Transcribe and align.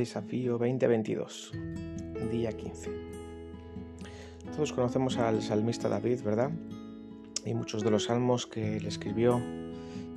Desafío 0.00 0.52
2022, 0.52 1.52
día 2.32 2.52
15. 2.52 2.90
Todos 4.56 4.72
conocemos 4.72 5.18
al 5.18 5.42
salmista 5.42 5.90
David, 5.90 6.22
¿verdad? 6.22 6.50
Y 7.44 7.52
muchos 7.52 7.84
de 7.84 7.90
los 7.90 8.04
salmos 8.04 8.46
que 8.46 8.78
él 8.78 8.86
escribió 8.86 9.42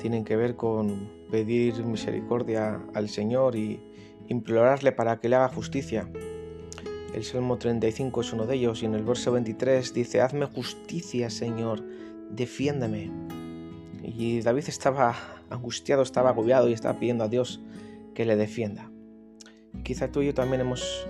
tienen 0.00 0.24
que 0.24 0.34
ver 0.34 0.56
con 0.56 1.10
pedir 1.30 1.84
misericordia 1.84 2.82
al 2.94 3.10
Señor 3.10 3.54
y 3.54 3.78
implorarle 4.28 4.92
para 4.92 5.20
que 5.20 5.28
le 5.28 5.36
haga 5.36 5.48
justicia. 5.48 6.10
El 7.14 7.24
Salmo 7.24 7.58
35 7.58 8.22
es 8.22 8.32
uno 8.32 8.46
de 8.46 8.54
ellos 8.54 8.82
y 8.82 8.86
en 8.86 8.94
el 8.94 9.04
verso 9.04 9.30
23 9.32 9.92
dice, 9.92 10.22
Hazme 10.22 10.46
justicia, 10.46 11.28
Señor, 11.28 11.84
defiéndeme. 12.30 13.10
Y 14.02 14.40
David 14.40 14.64
estaba 14.68 15.14
angustiado, 15.50 16.00
estaba 16.00 16.30
agobiado 16.30 16.70
y 16.70 16.72
estaba 16.72 16.98
pidiendo 16.98 17.24
a 17.24 17.28
Dios 17.28 17.60
que 18.14 18.24
le 18.24 18.36
defienda. 18.36 18.90
Quizá 19.82 20.10
tú 20.10 20.22
y 20.22 20.26
yo 20.26 20.34
también 20.34 20.60
hemos 20.60 21.06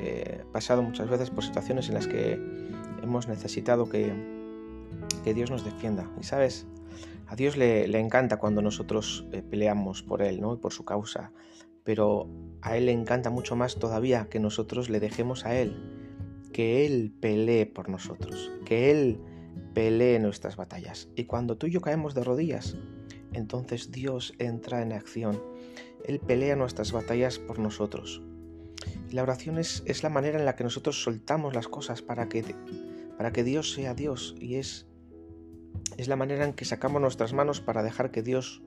eh, 0.00 0.44
pasado 0.52 0.82
muchas 0.82 1.08
veces 1.08 1.30
por 1.30 1.44
situaciones 1.44 1.88
en 1.88 1.94
las 1.94 2.06
que 2.06 2.40
hemos 3.02 3.28
necesitado 3.28 3.88
que, 3.88 4.12
Dios 5.24 5.50
nos 5.50 5.64
defienda. 5.64 6.10
Y 6.20 6.24
sabes, 6.24 6.66
a 7.28 7.36
Dios 7.36 7.56
le, 7.56 7.86
le 7.88 8.00
encanta 8.00 8.38
cuando 8.38 8.62
nosotros 8.62 9.26
eh, 9.32 9.42
peleamos 9.42 10.02
por 10.02 10.22
Él 10.22 10.40
¿no? 10.40 10.54
y 10.54 10.56
por 10.56 10.72
su 10.72 10.84
causa, 10.84 11.32
pero 11.84 12.28
a 12.60 12.76
Él 12.76 12.86
le 12.86 12.92
encanta 12.92 13.30
mucho 13.30 13.56
más 13.56 13.76
todavía 13.76 14.28
que 14.28 14.40
nosotros 14.40 14.90
le 14.90 15.00
dejemos 15.00 15.46
a 15.46 15.56
Él, 15.56 15.76
que 16.52 16.84
Él 16.86 17.12
pelee 17.20 17.66
por 17.66 17.88
nosotros, 17.88 18.50
que 18.64 18.90
Él 18.90 19.20
pelee 19.74 20.18
nuestras 20.18 20.56
batallas. 20.56 21.08
Y 21.16 21.24
cuando 21.24 21.56
tú 21.56 21.66
y 21.66 21.70
yo 21.70 21.80
caemos 21.80 22.14
de 22.14 22.24
rodillas, 22.24 22.76
entonces 23.32 23.90
Dios 23.90 24.34
entra 24.38 24.82
en 24.82 24.92
acción 24.92 25.40
él 26.04 26.18
pelea 26.18 26.56
nuestras 26.56 26.92
batallas 26.92 27.38
por 27.38 27.58
nosotros. 27.58 28.22
La 29.10 29.22
oración 29.22 29.58
es, 29.58 30.02
la 30.02 30.08
manera 30.08 30.38
en 30.38 30.44
la 30.44 30.56
que 30.56 30.64
nosotros 30.64 31.02
soltamos 31.02 31.54
las 31.54 31.68
cosas 31.68 32.02
para 32.02 32.28
que, 32.28 32.54
para 33.16 33.32
que 33.32 33.44
Dios 33.44 33.72
sea 33.72 33.94
Dios 33.94 34.34
y 34.40 34.56
es, 34.56 34.86
es 35.96 36.08
la 36.08 36.16
manera 36.16 36.44
en 36.44 36.54
que 36.54 36.64
sacamos 36.64 37.00
nuestras 37.00 37.32
manos 37.32 37.60
para 37.60 37.82
dejar 37.82 38.10
que 38.10 38.22
Dios 38.22 38.62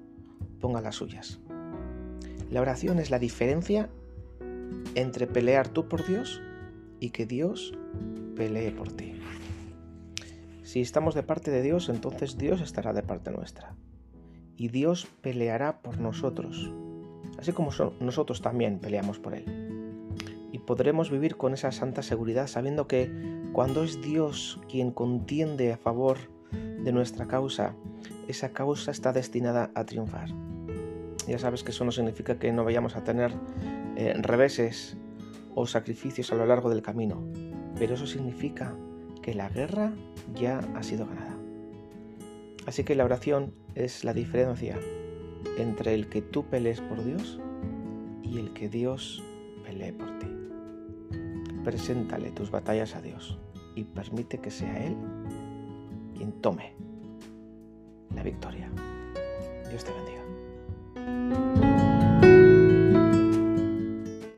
ponga 0.61 0.81
las 0.81 0.95
suyas. 0.95 1.39
La 2.49 2.61
oración 2.61 2.99
es 2.99 3.09
la 3.09 3.19
diferencia 3.19 3.89
entre 4.93 5.27
pelear 5.27 5.67
tú 5.67 5.89
por 5.89 6.05
Dios 6.07 6.41
y 6.99 7.09
que 7.09 7.25
Dios 7.25 7.77
pelee 8.35 8.71
por 8.71 8.93
ti. 8.93 9.19
Si 10.63 10.79
estamos 10.79 11.15
de 11.15 11.23
parte 11.23 11.51
de 11.51 11.61
Dios, 11.61 11.89
entonces 11.89 12.37
Dios 12.37 12.61
estará 12.61 12.93
de 12.93 13.03
parte 13.03 13.31
nuestra. 13.31 13.75
Y 14.57 14.69
Dios 14.69 15.07
peleará 15.21 15.81
por 15.81 15.99
nosotros 15.99 16.71
así 17.37 17.51
como 17.51 17.71
nosotros 17.99 18.41
también 18.41 18.79
peleamos 18.79 19.19
por 19.19 19.33
Él. 19.33 19.45
Y 20.51 20.59
podremos 20.59 21.11
vivir 21.11 21.35
con 21.35 21.53
esa 21.53 21.71
santa 21.71 22.01
seguridad 22.01 22.47
sabiendo 22.47 22.87
que 22.87 23.11
cuando 23.51 23.83
es 23.83 24.01
Dios 24.01 24.59
quien 24.69 24.91
contiende 24.91 25.73
a 25.73 25.77
favor 25.77 26.17
de 26.51 26.91
nuestra 26.91 27.27
causa, 27.27 27.75
esa 28.27 28.49
causa 28.49 28.91
está 28.91 29.11
destinada 29.11 29.71
a 29.75 29.85
triunfar. 29.85 30.29
Ya 31.27 31.39
sabes 31.39 31.63
que 31.63 31.71
eso 31.71 31.83
no 31.83 31.91
significa 31.91 32.39
que 32.39 32.51
no 32.51 32.63
vayamos 32.63 32.95
a 32.95 33.03
tener 33.03 33.33
eh, 33.95 34.13
reveses 34.17 34.97
o 35.55 35.65
sacrificios 35.65 36.31
a 36.31 36.35
lo 36.35 36.45
largo 36.45 36.69
del 36.69 36.81
camino, 36.81 37.23
pero 37.77 37.95
eso 37.95 38.05
significa 38.05 38.75
que 39.21 39.33
la 39.33 39.49
guerra 39.49 39.93
ya 40.35 40.59
ha 40.75 40.83
sido 40.83 41.05
ganada. 41.05 41.35
Así 42.65 42.83
que 42.83 42.95
la 42.95 43.05
oración 43.05 43.53
es 43.75 44.03
la 44.03 44.13
diferencia 44.13 44.79
entre 45.57 45.93
el 45.93 46.09
que 46.09 46.21
tú 46.21 46.45
pelees 46.45 46.81
por 46.81 47.03
Dios 47.03 47.39
y 48.23 48.39
el 48.39 48.53
que 48.53 48.69
Dios 48.69 49.21
pelee 49.63 49.93
por 49.93 50.17
ti. 50.19 50.27
Preséntale 51.63 52.31
tus 52.31 52.49
batallas 52.51 52.95
a 52.95 53.01
Dios 53.01 53.37
y 53.75 53.83
permite 53.83 54.39
que 54.39 54.51
sea 54.51 54.85
Él 54.85 54.95
quien 56.15 56.31
tome 56.41 56.73
la 58.15 58.23
victoria. 58.23 58.71
Dios 59.69 59.83
te 59.83 59.91
bendiga. 59.91 60.34